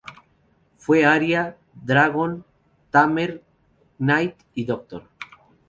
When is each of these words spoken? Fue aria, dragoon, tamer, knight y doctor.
Fue 0.77 1.05
aria, 1.05 1.55
dragoon, 1.75 2.43
tamer, 2.89 3.43
knight 3.99 4.35
y 4.55 4.65
doctor. 4.65 5.03